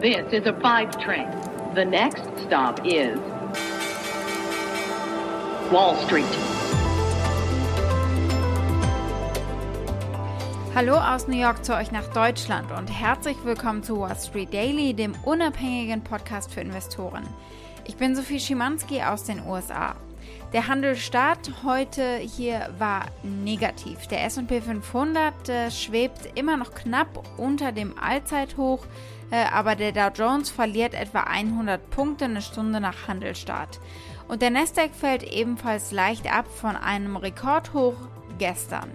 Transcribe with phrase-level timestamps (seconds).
[0.00, 1.28] This is a five train.
[1.74, 3.18] The next stop is
[5.70, 6.24] Wall Street.
[10.74, 14.94] Hallo aus New York zu euch nach Deutschland und herzlich willkommen zu Wall Street Daily,
[14.94, 17.28] dem unabhängigen Podcast für Investoren.
[17.86, 19.96] Ich bin Sophie Schimanski aus den USA.
[20.52, 24.08] Der Handelsstart heute hier war negativ.
[24.08, 28.84] Der SP 500 äh, schwebt immer noch knapp unter dem Allzeithoch,
[29.30, 33.78] äh, aber der Dow Jones verliert etwa 100 Punkte eine Stunde nach Handelsstart.
[34.26, 37.94] Und der Nasdaq fällt ebenfalls leicht ab von einem Rekordhoch
[38.38, 38.90] gestern.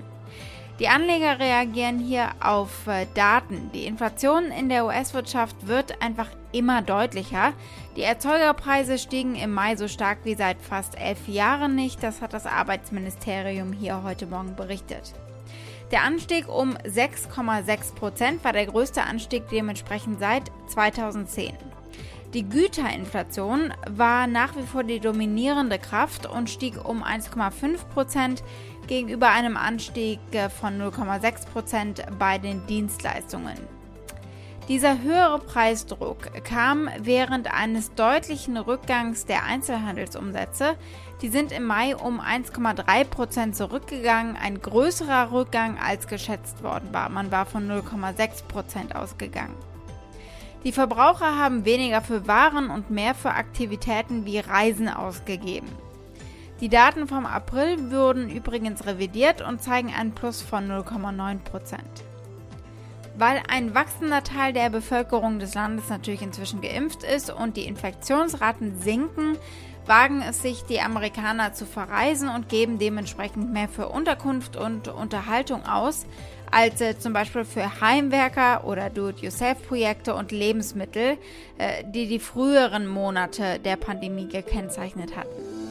[0.79, 3.71] Die Anleger reagieren hier auf äh, Daten.
[3.73, 7.53] Die Inflation in der US-Wirtschaft wird einfach immer deutlicher.
[7.95, 12.03] Die Erzeugerpreise stiegen im Mai so stark wie seit fast elf Jahren nicht.
[12.03, 15.13] Das hat das Arbeitsministerium hier heute Morgen berichtet.
[15.91, 21.53] Der Anstieg um 6,6 Prozent war der größte Anstieg dementsprechend seit 2010.
[22.35, 28.43] Die Güterinflation war nach wie vor die dominierende Kraft und stieg um 1,5 Prozent
[28.87, 30.19] gegenüber einem Anstieg
[30.59, 33.57] von 0,6 Prozent bei den Dienstleistungen.
[34.67, 40.75] Dieser höhere Preisdruck kam während eines deutlichen Rückgangs der Einzelhandelsumsätze.
[41.21, 47.09] Die sind im Mai um 1,3 Prozent zurückgegangen, ein größerer Rückgang als geschätzt worden war.
[47.09, 49.55] Man war von 0,6 Prozent ausgegangen.
[50.63, 55.69] Die Verbraucher haben weniger für Waren und mehr für Aktivitäten wie Reisen ausgegeben.
[56.61, 62.03] Die Daten vom April wurden übrigens revidiert und zeigen einen Plus von 0,9 Prozent.
[63.17, 68.79] Weil ein wachsender Teil der Bevölkerung des Landes natürlich inzwischen geimpft ist und die Infektionsraten
[68.79, 69.37] sinken,
[69.85, 75.65] wagen es sich die Amerikaner zu verreisen und geben dementsprechend mehr für Unterkunft und Unterhaltung
[75.65, 76.05] aus,
[76.51, 81.17] als äh, zum Beispiel für Heimwerker oder Do-it-yourself-Projekte und Lebensmittel,
[81.57, 85.64] äh, die die früheren Monate der Pandemie gekennzeichnet hatten.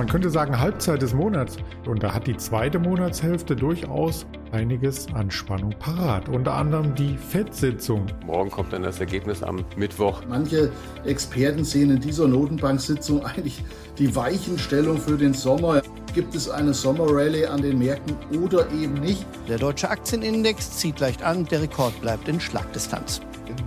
[0.00, 1.58] Man könnte sagen Halbzeit des Monats.
[1.84, 6.26] Und da hat die zweite Monatshälfte durchaus einiges an Spannung parat.
[6.26, 8.06] Unter anderem die FED-Sitzung.
[8.24, 10.22] Morgen kommt dann das Ergebnis am Mittwoch.
[10.26, 10.72] Manche
[11.04, 13.62] Experten sehen in dieser Notenbank-Sitzung eigentlich
[13.98, 15.82] die Weichenstellung für den Sommer.
[16.14, 19.26] Gibt es eine Sommerrallye an den Märkten oder eben nicht?
[19.50, 23.20] Der deutsche Aktienindex zieht leicht an, der Rekord bleibt in Schlagdistanz.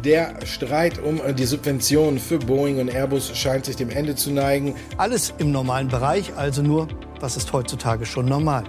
[0.04, 4.76] Der Streit um die Subventionen für Boeing und Airbus scheint sich dem Ende zu neigen.
[4.98, 6.88] Alles im normalen Bereich, also nur,
[7.20, 8.64] was ist heutzutage schon normal?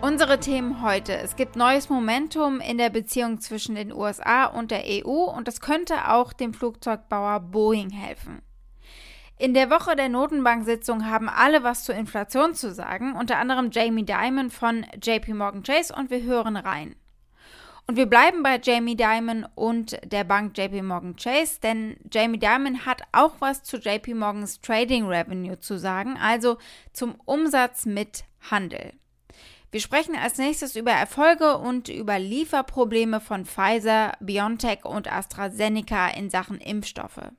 [0.00, 1.16] Unsere Themen heute.
[1.16, 5.60] Es gibt neues Momentum in der Beziehung zwischen den USA und der EU und das
[5.60, 8.42] könnte auch dem Flugzeugbauer Boeing helfen.
[9.38, 14.04] In der Woche der Notenbank-Sitzung haben alle was zur Inflation zu sagen, unter anderem Jamie
[14.04, 16.94] Dimon von JP Morgan Chase und wir hören rein.
[17.86, 22.86] Und wir bleiben bei Jamie Dimon und der Bank JP Morgan Chase, denn Jamie Dimon
[22.86, 26.58] hat auch was zu JP Morgans Trading Revenue zu sagen, also
[26.92, 28.92] zum Umsatz mit Handel.
[29.72, 36.28] Wir sprechen als nächstes über Erfolge und über Lieferprobleme von Pfizer, BioNTech und AstraZeneca in
[36.28, 37.32] Sachen Impfstoffe.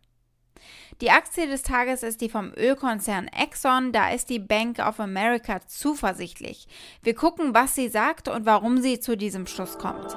[1.01, 3.91] Die Aktie des Tages ist die vom Ölkonzern Exxon.
[3.91, 6.67] Da ist die Bank of America zuversichtlich.
[7.01, 10.15] Wir gucken, was sie sagt und warum sie zu diesem Schluss kommt.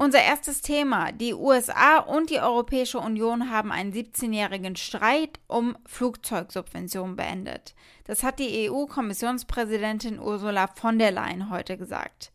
[0.00, 1.12] Unser erstes Thema.
[1.12, 7.74] Die USA und die Europäische Union haben einen 17-jährigen Streit um Flugzeugsubventionen beendet.
[8.04, 12.32] Das hat die EU-Kommissionspräsidentin Ursula von der Leyen heute gesagt.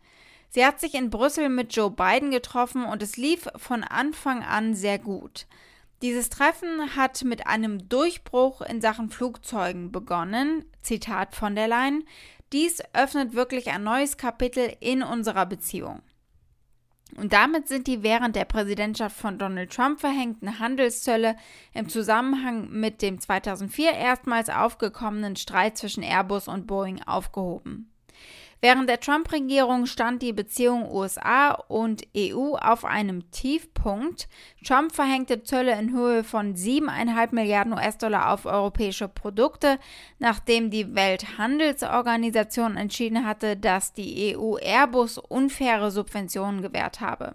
[0.49, 4.73] Sie hat sich in Brüssel mit Joe Biden getroffen und es lief von Anfang an
[4.73, 5.47] sehr gut.
[6.01, 10.65] Dieses Treffen hat mit einem Durchbruch in Sachen Flugzeugen begonnen.
[10.81, 12.03] Zitat von der Leyen.
[12.53, 16.01] Dies öffnet wirklich ein neues Kapitel in unserer Beziehung.
[17.17, 21.37] Und damit sind die während der Präsidentschaft von Donald Trump verhängten Handelszölle
[21.73, 27.91] im Zusammenhang mit dem 2004 erstmals aufgekommenen Streit zwischen Airbus und Boeing aufgehoben.
[28.61, 34.27] Während der Trump-Regierung stand die Beziehung USA und EU auf einem Tiefpunkt.
[34.63, 39.77] Trump verhängte Zölle in Höhe von 7,5 Milliarden US-Dollar auf europäische Produkte,
[40.19, 47.33] nachdem die Welthandelsorganisation entschieden hatte, dass die EU Airbus unfaire Subventionen gewährt habe.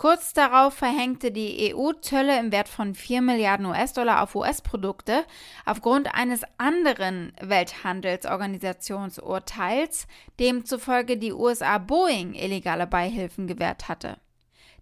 [0.00, 5.26] Kurz darauf verhängte die EU Zölle im Wert von 4 Milliarden US-Dollar auf US-Produkte
[5.66, 10.06] aufgrund eines anderen Welthandelsorganisationsurteils,
[10.38, 14.16] demzufolge die USA Boeing illegale Beihilfen gewährt hatte.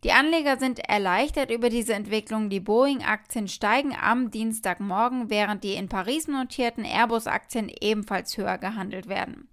[0.05, 2.49] Die Anleger sind erleichtert über diese Entwicklung.
[2.49, 9.48] Die Boeing-Aktien steigen am Dienstagmorgen, während die in Paris notierten Airbus-Aktien ebenfalls höher gehandelt werden.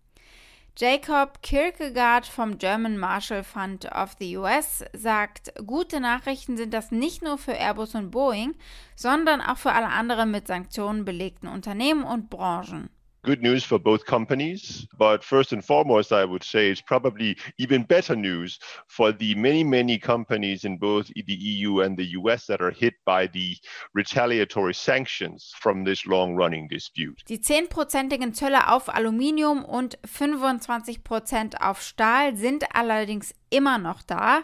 [0.78, 7.24] Jacob Kierkegaard vom German Marshall Fund of the US sagt, gute Nachrichten sind das nicht
[7.24, 8.56] nur für Airbus und Boeing,
[8.94, 12.90] sondern auch für alle anderen mit Sanktionen belegten Unternehmen und Branchen.
[13.26, 14.88] Good news for both companies.
[14.98, 19.64] But first and foremost, I would say it's probably even better news for the many,
[19.64, 23.58] many companies in both the EU and the US that are hit by the
[23.96, 27.24] retaliatory sanctions from this long running dispute.
[27.28, 34.44] Die 10%igen Zölle auf Aluminium und 25% auf Stahl sind allerdings immer noch da.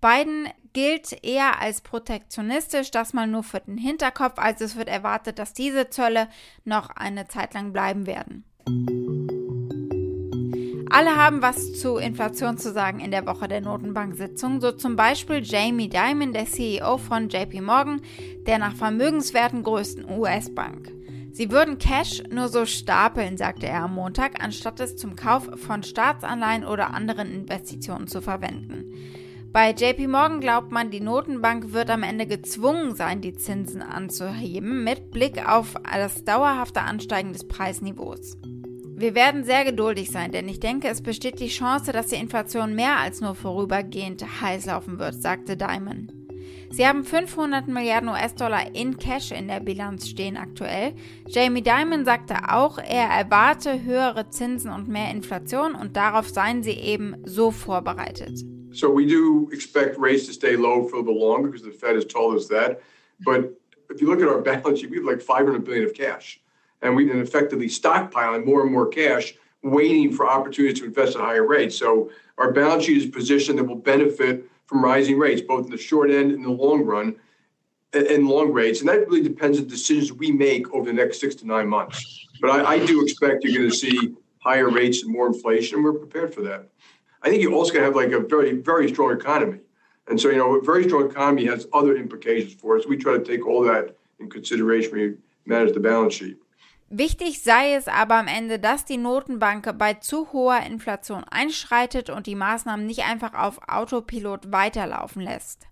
[0.00, 5.38] Biden gilt eher als protektionistisch, das mal nur für den Hinterkopf, also es wird erwartet,
[5.38, 6.28] dass diese Zölle
[6.64, 8.44] noch eine Zeit lang bleiben werden.
[10.90, 15.42] Alle haben was zu Inflation zu sagen in der Woche der Notenbank-Sitzung, so zum Beispiel
[15.42, 18.00] Jamie Dimon, der CEO von JP Morgan,
[18.46, 20.92] der nach Vermögenswerten größten US-Bank.
[21.32, 25.82] Sie würden Cash nur so stapeln, sagte er am Montag, anstatt es zum Kauf von
[25.82, 28.92] Staatsanleihen oder anderen Investitionen zu verwenden.
[29.50, 34.84] Bei JP Morgan glaubt man, die Notenbank wird am Ende gezwungen sein, die Zinsen anzuheben,
[34.84, 38.36] mit Blick auf das dauerhafte Ansteigen des Preisniveaus.
[38.94, 42.74] Wir werden sehr geduldig sein, denn ich denke, es besteht die Chance, dass die Inflation
[42.74, 46.12] mehr als nur vorübergehend heiß laufen wird, sagte Diamond.
[46.70, 50.94] Sie haben 500 Milliarden US-Dollar in Cash in der Bilanz stehen aktuell.
[51.26, 56.72] Jamie Dimon sagte auch, er erwarte höhere Zinsen und mehr Inflation und darauf seien sie
[56.72, 58.44] eben so vorbereitet.
[58.72, 61.94] So we do expect rates to stay low for a little longer because the Fed
[61.94, 62.80] has told us that.
[63.20, 63.52] But
[63.90, 66.40] if you look at our balance sheet, we have like 500 billion of cash,
[66.82, 71.22] and we've been effectively stockpiling more and more cash, waiting for opportunities to invest at
[71.22, 71.76] higher rates.
[71.76, 75.78] So our balance sheet is positioned that will benefit from rising rates, both in the
[75.78, 77.16] short end and the long run,
[77.94, 78.80] and long rates.
[78.80, 82.26] And that really depends on decisions we make over the next six to nine months.
[82.40, 85.84] But I, I do expect you're going to see higher rates and more inflation, and
[85.84, 86.68] we're prepared for that.
[87.22, 89.60] I think you also to have like a very, very strong economy.
[90.08, 92.86] And so, you know, a very strong economy has other implications for us.
[92.86, 96.36] We try to take all that in consideration when you manage the balance sheet.
[96.90, 102.26] Wichtig sei es aber am Ende, dass die Notenbank bei zu hoher Inflation einschreitet und
[102.26, 105.66] die Maßnahmen nicht einfach auf Autopilot weiterlaufen lässt.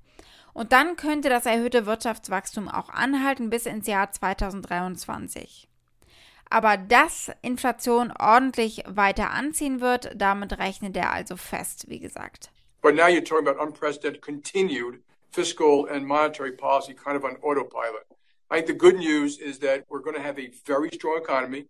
[0.53, 5.69] Und dann könnte das erhöhte Wirtschaftswachstum auch anhalten bis ins Jahr 2023.
[6.51, 12.51] Aber dass Inflation ordentlich weiter anziehen wird, damit rechnet er also fest, wie gesagt.
[12.83, 15.03] But now you're talking about unprecedented continued
[15.33, 18.07] fiscal and monetary policy kind of on autopilot.
[18.51, 21.67] I think the good news is that we're going to have a very strong economy.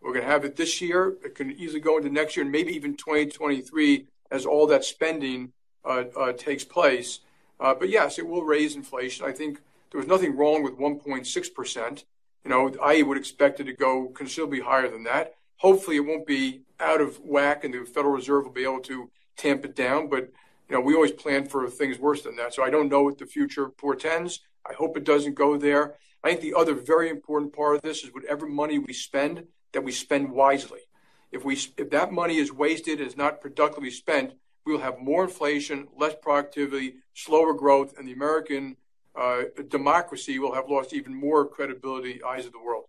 [0.00, 1.16] We're going to have it this year.
[1.24, 5.52] It can easily go into next year and maybe even 2023 as all that spending
[5.84, 7.20] uh, uh, takes place.
[7.58, 9.26] Uh, but yes, it will raise inflation.
[9.26, 9.60] I think
[9.90, 12.04] there was nothing wrong with 1.6 percent.
[12.44, 15.34] You know, I would expect it to go considerably higher than that.
[15.56, 19.10] Hopefully, it won't be out of whack, and the Federal Reserve will be able to
[19.36, 20.08] tamp it down.
[20.08, 20.30] But
[20.68, 22.54] you know, we always plan for things worse than that.
[22.54, 24.40] So I don't know what the future portends.
[24.68, 25.96] I hope it doesn't go there.
[26.22, 29.82] I think the other very important part of this is whatever money we spend, that
[29.82, 30.80] we spend wisely.
[31.32, 34.34] If we if that money is wasted, is not productively spent,
[34.64, 38.76] we will have more inflation, less productivity, slower growth, and the American
[39.68, 42.84] democracy will have lost even more credibility in the eyes of the world.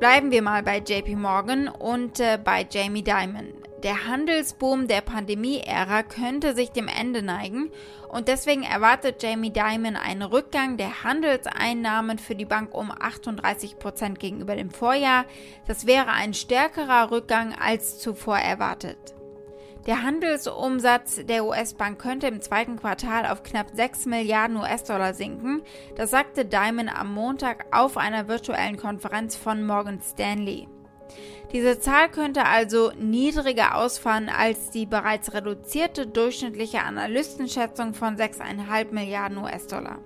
[0.00, 3.52] Bleiben wir mal bei JP Morgan und äh, bei Jamie Dimon.
[3.84, 7.70] Der Handelsboom der Pandemie-Ära könnte sich dem Ende neigen
[8.08, 14.18] und deswegen erwartet Jamie Dimon einen Rückgang der Handelseinnahmen für die Bank um 38 Prozent
[14.18, 15.24] gegenüber dem Vorjahr.
[15.66, 19.14] Das wäre ein stärkerer Rückgang als zuvor erwartet.
[19.86, 25.62] Der Handelsumsatz der US-Bank könnte im zweiten Quartal auf knapp 6 Milliarden US-Dollar sinken.
[25.96, 30.68] Das sagte Diamond am Montag auf einer virtuellen Konferenz von Morgan Stanley.
[31.52, 39.38] Diese Zahl könnte also niedriger ausfallen als die bereits reduzierte durchschnittliche Analystenschätzung von 6,5 Milliarden
[39.38, 39.98] US-Dollar.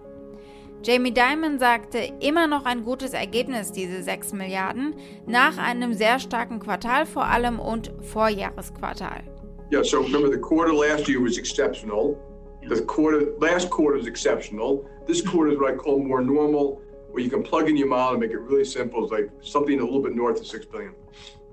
[0.83, 4.95] Jamie Dimon sagte, immer noch ein gutes Ergebnis, diese 6 Milliarden,
[5.27, 9.36] nach einem sehr starken Quartal vor allem und Vorjahresquartal.
[9.71, 12.21] Yeah, so remember the quarter last year was exceptional.
[12.69, 14.89] The quarter last quarter was exceptional.
[15.07, 18.13] This quarter is what I call more normal, where you can plug in your model
[18.13, 19.03] and make it really simple.
[19.03, 20.95] It's like something a little bit north of six billion,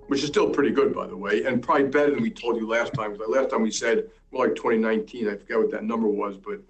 [0.08, 2.68] which is still pretty good, by the way, and probably better than we told you
[2.68, 3.14] last time.
[3.14, 5.28] Because last time we said more like 2019.
[5.28, 6.62] I forget what that number was, but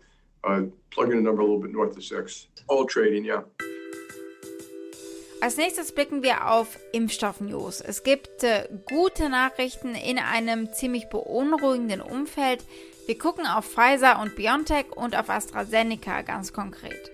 [0.45, 2.47] uh, plug in a number a little bit north of six.
[2.67, 3.41] All trading, yeah.
[5.43, 7.81] Als nächstes blicken wir auf Impfstoff-News.
[7.81, 12.63] Es gibt äh, gute Nachrichten in einem ziemlich beunruhigenden Umfeld.
[13.07, 17.11] Wir gucken auf Pfizer und BioNTech und auf AstraZeneca ganz konkret.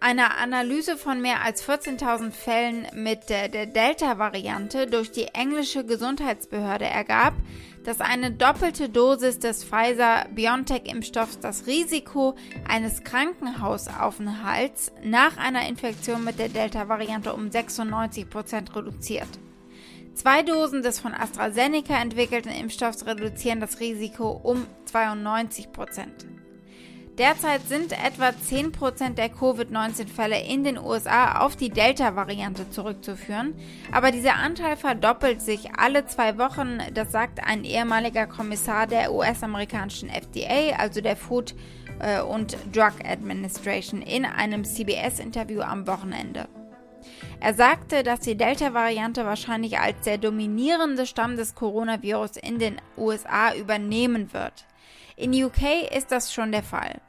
[0.00, 6.84] Eine Analyse von mehr als 14.000 Fällen mit der, der Delta-Variante durch die englische Gesundheitsbehörde
[6.84, 7.32] ergab,
[7.84, 12.34] dass eine doppelte Dosis des Pfizer-BioNTech-Impfstoffs das Risiko
[12.68, 19.28] eines Krankenhausaufenthalts nach einer Infektion mit der Delta-Variante um 96 Prozent reduziert.
[20.14, 26.26] Zwei Dosen des von AstraZeneca entwickelten Impfstoffs reduzieren das Risiko um 92 Prozent.
[27.18, 33.54] Derzeit sind etwa 10% der Covid-19-Fälle in den USA auf die Delta-Variante zurückzuführen,
[33.92, 40.08] aber dieser Anteil verdoppelt sich alle zwei Wochen, das sagt ein ehemaliger Kommissar der US-amerikanischen
[40.08, 41.54] FDA, also der Food
[42.00, 46.48] äh, und Drug Administration, in einem CBS-Interview am Wochenende.
[47.40, 53.54] Er sagte, dass die Delta-Variante wahrscheinlich als der dominierende Stamm des Coronavirus in den USA
[53.54, 54.64] übernehmen wird.
[55.16, 57.00] In UK ist das schon der Fall.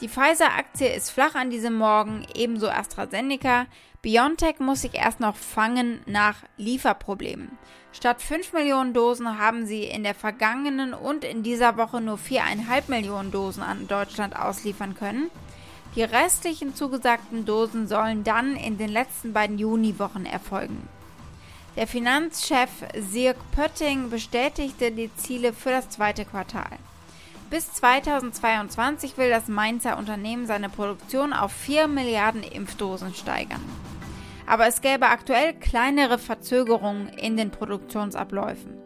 [0.00, 3.66] Die Pfizer-Aktie ist flach an diesem Morgen, ebenso AstraZeneca.
[4.02, 7.56] BioNTech muss sich erst noch fangen nach Lieferproblemen.
[7.92, 12.82] Statt 5 Millionen Dosen haben sie in der vergangenen und in dieser Woche nur 4,5
[12.88, 15.30] Millionen Dosen an Deutschland ausliefern können.
[15.94, 20.88] Die restlichen zugesagten Dosen sollen dann in den letzten beiden Juniwochen erfolgen.
[21.76, 26.78] Der Finanzchef Sirk Pötting bestätigte die Ziele für das zweite Quartal.
[27.50, 33.62] Bis 2022 will das Mainzer Unternehmen seine Produktion auf 4 Milliarden Impfdosen steigern.
[34.46, 38.78] Aber es gäbe aktuell kleinere Verzögerungen in den Produktionsabläufen.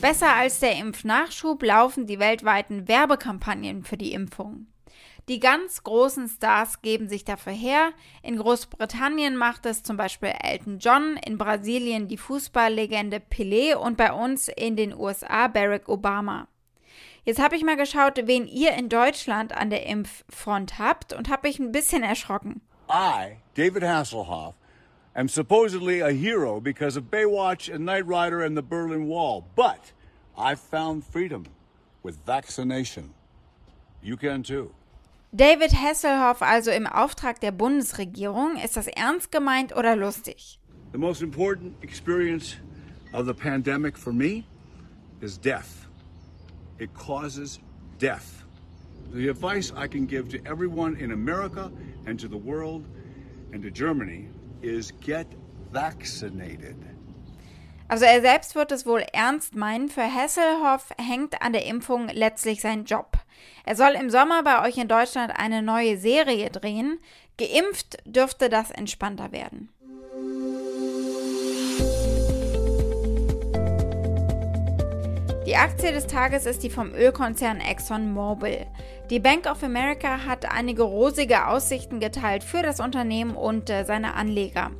[0.00, 4.66] Besser als der Impfnachschub laufen die weltweiten Werbekampagnen für die Impfung.
[5.28, 7.92] Die ganz großen Stars geben sich dafür her.
[8.22, 14.12] In Großbritannien macht es zum Beispiel Elton John, in Brasilien die Fußballlegende Pelé und bei
[14.12, 16.48] uns in den USA Barack Obama.
[17.24, 21.46] Jetzt habe ich mal geschaut, wen ihr in Deutschland an der Impffront habt und habe
[21.46, 22.60] mich ein bisschen erschrocken.
[22.90, 24.54] I, David Hasselhoff,
[25.14, 29.92] am supposedly a hero because of Baywatch and Knight Rider and the Berlin Wall, but
[30.36, 31.44] I found freedom
[32.02, 33.14] with vaccination.
[34.02, 34.72] You can too.
[35.34, 38.56] David Hasselhoff also im Auftrag der Bundesregierung.
[38.62, 40.60] Ist das ernst gemeint oder lustig?
[40.92, 42.56] The most important experience
[43.14, 44.44] of the pandemic for me
[45.22, 45.88] is death.
[46.78, 47.60] It causes
[47.98, 48.44] death.
[49.14, 51.72] The advice I can give to everyone in America
[52.04, 52.84] and to the world
[53.54, 54.28] and to Germany
[54.60, 55.26] is get
[55.72, 56.76] vaccinated.
[57.88, 59.88] Also er selbst wird es wohl ernst meinen.
[59.88, 63.21] Für Hasselhoff hängt an der Impfung letztlich sein Job.
[63.64, 66.98] Er soll im Sommer bei euch in Deutschland eine neue Serie drehen.
[67.38, 69.68] Geimpft dürfte das entspannter werden.
[75.46, 78.64] Die Aktie des Tages ist die vom Ölkonzern ExxonMobil.
[79.10, 84.14] Die Bank of America hat einige rosige Aussichten geteilt für das Unternehmen und äh, seine
[84.14, 84.70] Anleger.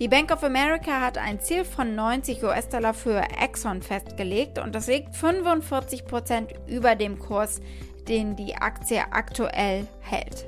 [0.00, 4.88] Die Bank of America hat ein Ziel von 90 US-Dollar für Exxon festgelegt und das
[4.88, 7.60] liegt 45 Prozent über dem Kurs,
[8.08, 10.46] den die Aktie aktuell hält.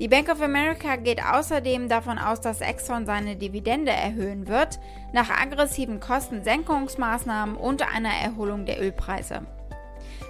[0.00, 4.80] Die Bank of America geht außerdem davon aus, dass Exxon seine Dividende erhöhen wird,
[5.12, 9.42] nach aggressiven Kostensenkungsmaßnahmen und einer Erholung der Ölpreise.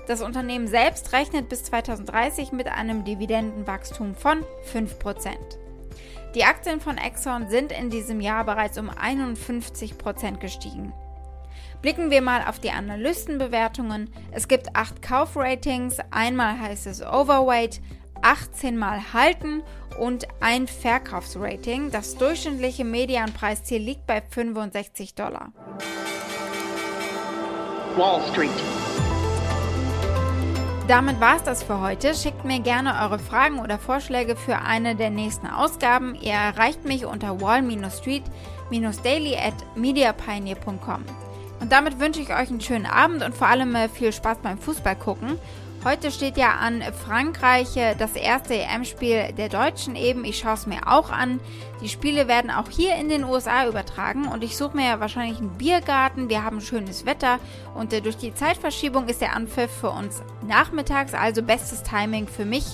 [0.07, 5.64] Das Unternehmen selbst rechnet bis 2030 mit einem Dividendenwachstum von 5%.
[6.35, 10.93] Die Aktien von Exxon sind in diesem Jahr bereits um 51% gestiegen.
[11.81, 14.11] Blicken wir mal auf die Analystenbewertungen.
[14.33, 17.81] Es gibt 8 Kaufratings, einmal heißt es Overweight,
[18.23, 19.63] 18 Mal halten
[20.01, 21.93] und ein Verkaufsrating.
[21.93, 25.53] Das durchschnittliche Medianpreisziel liegt bei 65 Dollar.
[27.97, 28.84] Wall Street.
[30.87, 32.15] Damit war es das für heute.
[32.15, 36.15] Schickt mir gerne eure Fragen oder Vorschläge für eine der nächsten Ausgaben.
[36.15, 41.05] Ihr erreicht mich unter wall-street-daily at mediapioneer.com.
[41.61, 44.59] Und damit wünsche ich euch einen schönen Abend und vor allem äh, viel Spaß beim
[44.59, 45.39] Fußball gucken.
[45.85, 50.25] Heute steht ja an Frankreich äh, das erste EM-Spiel der Deutschen eben.
[50.25, 51.41] Ich schaue es mir auch an.
[51.83, 55.39] Die Spiele werden auch hier in den USA übertragen und ich suche mir ja wahrscheinlich
[55.41, 56.31] einen Biergarten.
[56.31, 57.39] Wir haben schönes Wetter
[57.75, 62.47] und äh, durch die Zeitverschiebung ist der Anpfiff für uns nachmittags, also bestes Timing für
[62.47, 62.65] mich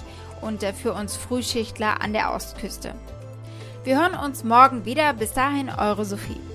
[0.41, 2.95] und für uns Frühschichtler an der Ostküste.
[3.83, 5.15] Wir hören uns morgen wieder.
[5.15, 6.50] Bis dahin, eure Sophie.